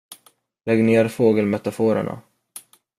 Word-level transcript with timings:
Lägg 0.65 0.83
ner 0.83 1.07
fågelmetaforerna. 1.07 2.21